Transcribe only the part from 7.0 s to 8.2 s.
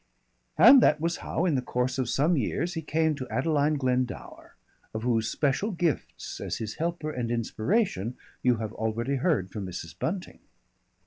and inspiration